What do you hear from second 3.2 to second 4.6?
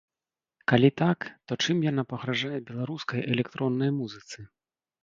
электроннай музыцы?